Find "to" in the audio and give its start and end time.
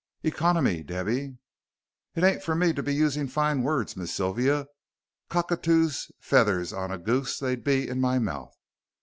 2.73-2.81